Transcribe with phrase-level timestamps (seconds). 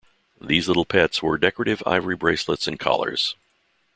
[0.41, 3.35] These little pets wore decorative ivory bracelets and collars.